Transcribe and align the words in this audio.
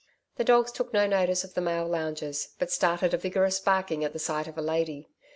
The 0.37 0.43
dogs 0.43 0.71
took 0.71 0.93
no 0.93 1.05
notice 1.05 1.43
of 1.43 1.53
the 1.53 1.61
male 1.61 1.85
loungers, 1.87 2.55
but 2.57 2.71
started 2.71 3.13
a 3.13 3.17
vigorous 3.19 3.59
barking 3.59 4.03
at 4.03 4.13
the 4.13 4.17
sight 4.17 4.47
of 4.47 4.57
a 4.57 4.61
lady. 4.63 5.07